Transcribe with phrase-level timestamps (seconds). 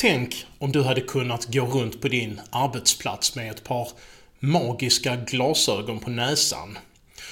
[0.00, 3.88] Tänk om du hade kunnat gå runt på din arbetsplats med ett par
[4.38, 6.78] magiska glasögon på näsan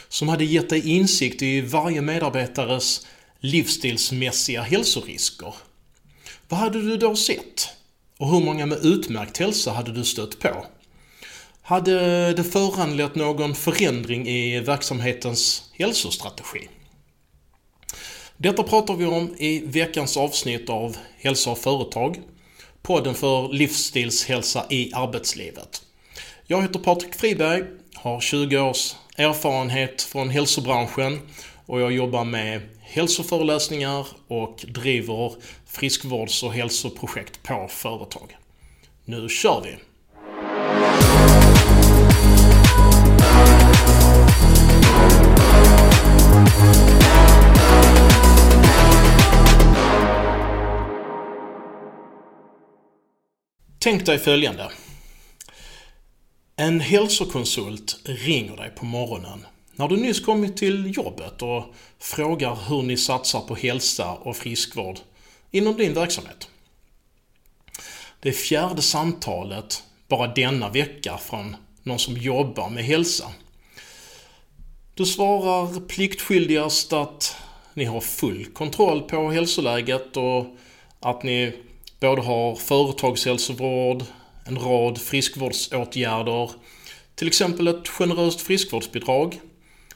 [0.09, 3.07] som hade gett dig insikt i varje medarbetares
[3.41, 5.55] livsstilsmässiga hälsorisker.
[6.49, 7.69] Vad hade du då sett?
[8.19, 10.67] Och hur många med utmärkt hälsa hade du stött på?
[11.63, 16.69] Hade det föranlett någon förändring i verksamhetens hälsostrategi?
[18.37, 22.23] Detta pratar vi om i veckans avsnitt av Hälsa och företag,
[22.83, 25.83] podden för livsstilshälsa i arbetslivet.
[26.47, 31.21] Jag heter Patrik Friberg, har 20 års erfarenhet från hälsobranschen
[31.67, 35.33] och jag jobbar med hälsoföreläsningar och driver
[35.67, 38.37] friskvårds och hälsoprojekt på företag.
[39.05, 39.77] Nu kör vi!
[53.81, 54.71] Tänk dig följande.
[56.57, 61.65] En hälsokonsult ringer dig på morgonen när du nyss kommit till jobbet och
[61.99, 64.99] frågar hur ni satsar på hälsa och friskvård
[65.51, 66.49] inom din verksamhet.
[68.21, 73.33] Det fjärde samtalet bara denna vecka från någon som jobbar med hälsa.
[74.95, 77.37] Du svarar pliktskyldigast att
[77.75, 80.57] ni har full kontroll på hälsoläget och
[81.01, 81.53] att ni
[82.01, 84.05] både har företagshälsovård,
[84.45, 86.51] en rad friskvårdsåtgärder,
[87.15, 89.41] till exempel ett generöst friskvårdsbidrag,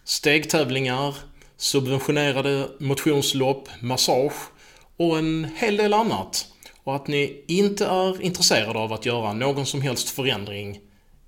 [0.04, 1.14] stegtävlingar,
[1.56, 4.50] subventionerade motionslopp, massage
[4.96, 6.46] och en hel del annat.
[6.84, 10.80] Och att ni inte är intresserade av att göra någon som helst förändring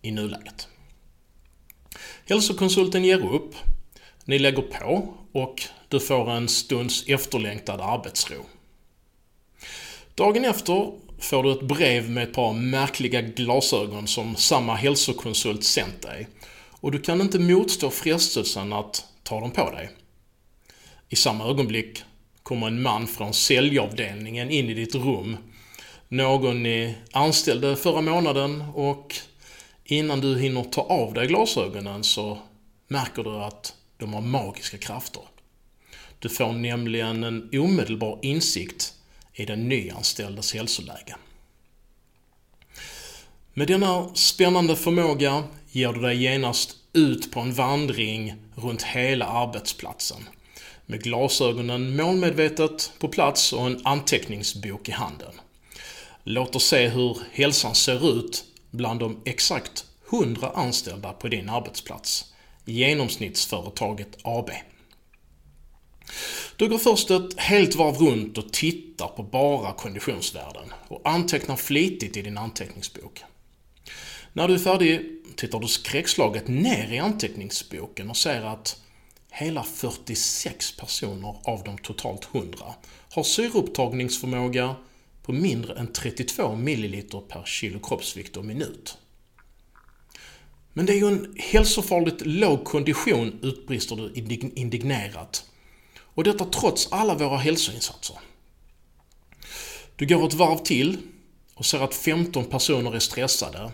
[0.03, 0.69] i nuläget.
[2.29, 3.55] Hälsokonsulten ger upp.
[4.25, 8.37] Ni lägger på och du får en stunds efterlängtad arbetsro.
[10.17, 16.03] Dagen efter får du ett brev med ett par märkliga glasögon som samma hälsokonsult sänt
[16.03, 16.29] dig.
[16.71, 19.91] Och du kan inte motstå frestelsen att ta dem på dig.
[21.09, 22.03] I samma ögonblick
[22.43, 25.37] kommer en man från säljavdelningen in i ditt rum.
[26.09, 29.15] Någon ni anställde förra månaden och
[29.85, 32.39] innan du hinner ta av dig glasögonen så
[32.89, 35.23] märker du att de har magiska krafter.
[36.19, 38.94] Du får nämligen en omedelbar insikt
[39.35, 41.17] i den nyanställdes hälsoläge.
[43.55, 50.29] Med denna spännande förmåga ger du dig genast ut på en vandring runt hela arbetsplatsen
[50.87, 55.33] med glasögonen målmedvetet på plats och en anteckningsbok i handen.
[56.25, 62.35] Låt oss se hur hälsan ser ut bland de exakt 100 anställda på din arbetsplats.
[62.65, 64.51] Genomsnittsföretaget AB.
[66.57, 72.17] Du går först ett helt varv runt och tittar på bara konditionsvärden och antecknar flitigt
[72.17, 73.23] i din anteckningsbok.
[74.33, 78.81] När du är färdig tittar du skräckslaget ner i anteckningsboken och ser att
[79.31, 82.59] hela 46 personer av de totalt 100
[83.11, 84.77] har syreupptagningsförmåga
[85.23, 88.99] på mindre än 32 ml per kilo kroppsvikt och minut.
[90.73, 94.13] Men det är ju en hälsofarligt låg kondition, utbrister du
[94.55, 95.51] indignerat.
[96.15, 98.17] Och detta trots alla våra hälsoinsatser.
[99.97, 100.99] Du går ett varv till
[101.55, 103.71] och ser att 15 personer är stressade.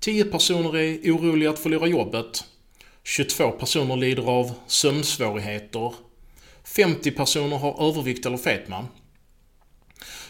[0.00, 2.44] 10 personer är oroliga att förlora jobbet.
[3.04, 5.94] 22 personer lider av sömnsvårigheter.
[6.64, 8.86] 50 personer har övervikt eller fetma.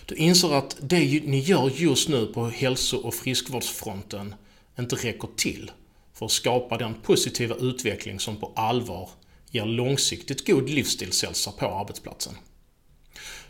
[0.06, 4.34] Du inser att det ni gör just nu på hälso och friskvårdsfronten
[4.78, 5.70] inte räcker till
[6.14, 9.08] för att skapa den positiva utveckling som på allvar
[9.54, 12.34] ger långsiktigt god livsstilshälsa på arbetsplatsen.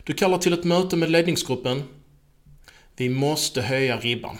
[0.03, 1.83] Du kallar till ett möte med ledningsgruppen.
[2.95, 4.37] Vi måste höja ribban.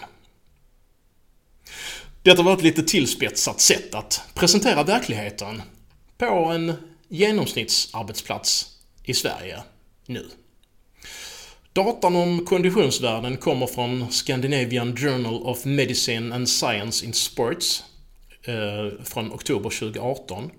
[2.22, 5.62] Detta var ett lite tillspetsat sätt att presentera verkligheten
[6.18, 6.72] på en
[7.08, 9.62] genomsnittsarbetsplats i Sverige
[10.06, 10.30] nu.
[11.72, 17.84] Datan om konditionsvärden kommer från Scandinavian Journal of Medicine and Science in Sports
[18.42, 20.50] eh, från oktober 2018.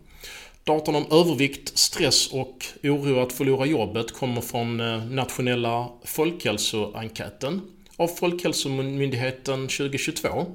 [0.67, 7.61] Datan om övervikt, stress och oro att förlora jobbet kommer från eh, nationella folkhälsoenkäten
[7.97, 10.45] av Folkhälsomyndigheten 2022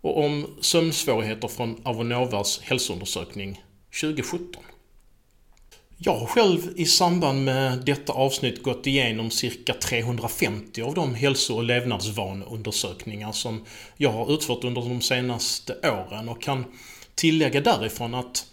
[0.00, 3.62] och om sömnsvårigheter från Avonovas hälsoundersökning
[4.00, 4.62] 2017.
[5.98, 11.54] Jag har själv i samband med detta avsnitt gått igenom cirka 350 av de hälso
[11.54, 13.64] och levnadsvaneundersökningar som
[13.96, 16.64] jag har utfört under de senaste åren och kan
[17.14, 18.46] tillägga därifrån att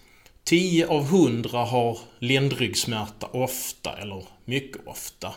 [0.49, 5.33] 10 av 100 har ländryggsmärta ofta eller mycket ofta.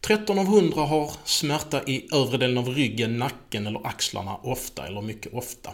[0.00, 5.02] 13 av 100 har smärta i övre delen av ryggen, nacken eller axlarna ofta eller
[5.02, 5.70] mycket ofta.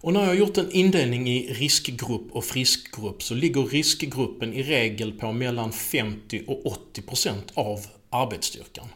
[0.00, 4.62] Och när jag har gjort en indelning i riskgrupp och friskgrupp så ligger riskgruppen i
[4.62, 8.88] regel på mellan 50 och 80 procent av arbetsstyrkan.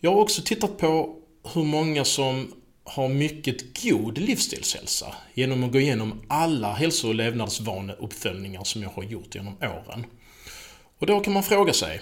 [0.00, 1.16] Jag har också tittat på
[1.54, 2.52] hur många som
[2.84, 9.02] har mycket god livsstilshälsa genom att gå igenom alla hälso och levnadsvaneuppföljningar som jag har
[9.02, 10.06] gjort genom åren.
[10.98, 12.00] Och då kan man fråga sig,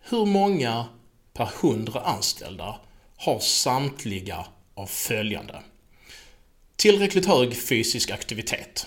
[0.00, 0.84] hur många
[1.32, 2.80] per hundra anställda
[3.16, 5.62] har samtliga av följande?
[6.76, 8.86] Tillräckligt hög fysisk aktivitet.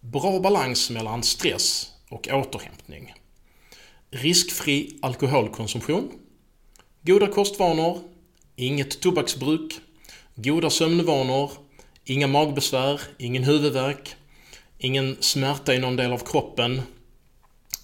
[0.00, 3.14] Bra balans mellan stress och återhämtning.
[4.10, 6.12] Riskfri alkoholkonsumtion.
[7.02, 8.00] Goda kostvanor.
[8.56, 9.80] Inget tobaksbruk.
[10.40, 11.50] Goda sömnvanor.
[12.04, 13.00] Inga magbesvär.
[13.18, 14.16] Ingen huvudvärk.
[14.78, 16.82] Ingen smärta i någon del av kroppen.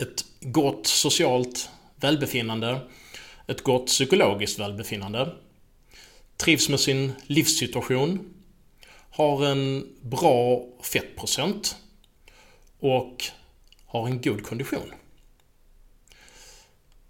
[0.00, 2.80] Ett gott socialt välbefinnande.
[3.46, 5.34] Ett gott psykologiskt välbefinnande.
[6.36, 8.34] Trivs med sin livssituation
[9.10, 11.76] har en bra fettprocent
[12.80, 13.24] och
[13.86, 14.92] har en god kondition?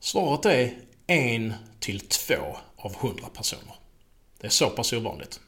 [0.00, 3.83] Svaret är en till två av hundra personer.
[4.44, 5.40] Det är så pass ovanligt.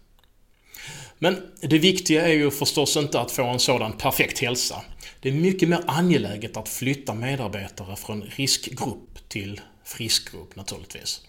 [1.19, 4.83] Men det viktiga är ju förstås inte att få en sådan perfekt hälsa.
[5.21, 11.21] Det är mycket mer angeläget att flytta medarbetare från riskgrupp till friskgrupp naturligtvis.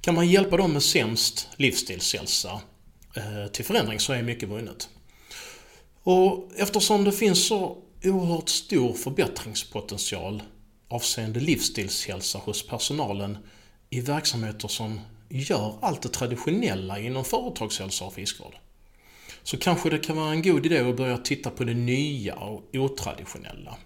[0.00, 2.60] Kan man hjälpa dem med sämst livsstilshälsa
[3.16, 4.88] eh, till förändring så är mycket vunnet.
[6.02, 10.42] Och eftersom det finns så oerhört stor förbättringspotential
[10.88, 13.38] avseende livsstilshälsa hos personalen
[13.90, 15.00] i verksamheter som
[15.32, 18.54] gör allt det traditionella inom företagshälsa och friskvård.
[19.42, 22.62] Så kanske det kan vara en god idé att börja titta på det nya och
[22.72, 23.76] otraditionella.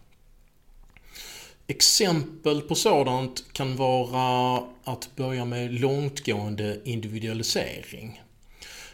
[1.67, 8.23] Exempel på sådant kan vara att börja med långtgående individualisering.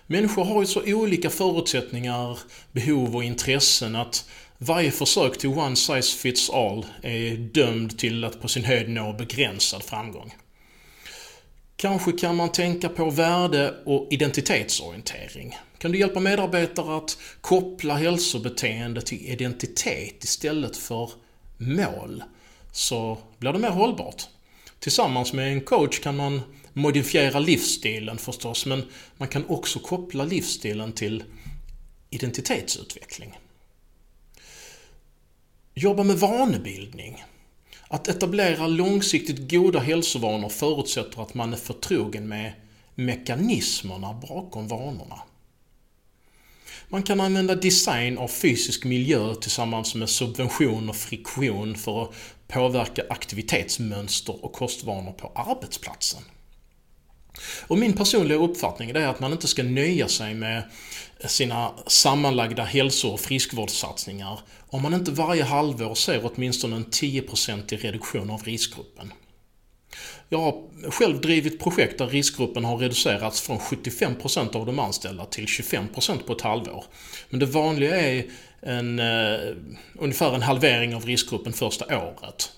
[0.06, 2.38] Människor har ju så olika förutsättningar,
[2.72, 4.28] behov och intressen att
[4.58, 9.12] varje försök till one size fits all är dömd till att på sin höjd nå
[9.12, 10.34] begränsad framgång.
[11.76, 15.58] Kanske kan man tänka på värde och identitetsorientering.
[15.78, 21.10] Kan du hjälpa medarbetare att koppla hälsobeteende till identitet istället för
[21.56, 22.24] mål
[22.72, 24.22] så blir det mer hållbart.
[24.78, 26.40] Tillsammans med en coach kan man
[26.72, 28.82] modifiera livsstilen förstås, men
[29.16, 31.24] man kan också koppla livsstilen till
[32.10, 33.38] identitetsutveckling.
[35.74, 37.24] Jobba med vanebildning.
[37.92, 42.52] Att etablera långsiktigt goda hälsovanor förutsätter att man är förtrogen med
[42.94, 45.18] mekanismerna bakom vanorna.
[46.88, 52.10] Man kan använda design av fysisk miljö tillsammans med subvention och friktion för att
[52.48, 56.22] påverka aktivitetsmönster och kostvanor på arbetsplatsen.
[57.66, 60.62] Och min personliga uppfattning är att man inte ska nöja sig med
[61.24, 68.30] sina sammanlagda hälso och friskvårdssatsningar om man inte varje halvår ser åtminstone en 10% reduktion
[68.30, 69.12] av riskgruppen.
[70.28, 75.46] Jag har själv drivit projekt där riskgruppen har reducerats från 75% av de anställda till
[75.46, 76.84] 25% på ett halvår.
[77.30, 78.24] Men det vanliga är
[78.60, 79.56] en, eh,
[79.98, 82.52] ungefär en halvering av riskgruppen första året.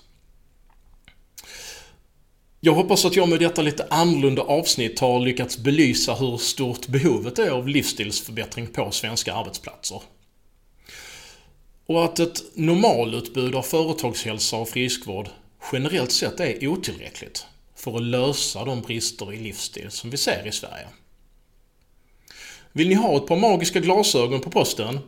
[2.65, 7.39] Jag hoppas att jag med detta lite annorlunda avsnitt har lyckats belysa hur stort behovet
[7.39, 10.01] är av livsstilsförbättring på svenska arbetsplatser.
[11.85, 15.29] Och att ett normalutbud av företagshälsa och friskvård
[15.71, 17.45] generellt sett är otillräckligt
[17.75, 20.87] för att lösa de brister i livsstil som vi ser i Sverige.
[22.71, 24.99] Vill ni ha ett par magiska glasögon på posten?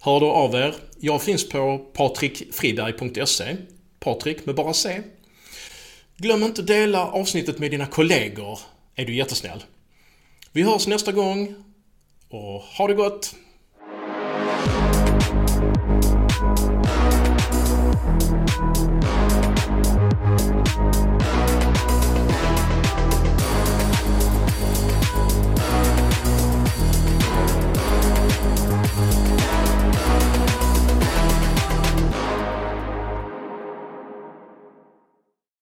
[0.00, 0.74] Hör då av er.
[1.00, 3.56] Jag finns på patrikfriberg.se
[4.00, 5.02] Patrik med bara C.
[6.16, 8.58] Glöm inte att dela avsnittet med dina kollegor,
[8.94, 9.64] är du jättesnäll.
[10.52, 11.54] Vi hörs nästa gång
[12.28, 13.34] och ha det gott!